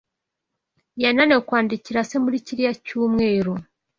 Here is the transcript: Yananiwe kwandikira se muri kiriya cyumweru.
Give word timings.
Yananiwe 1.01 1.41
kwandikira 1.47 2.07
se 2.09 2.15
muri 2.23 2.37
kiriya 2.45 2.73
cyumweru. 2.85 3.53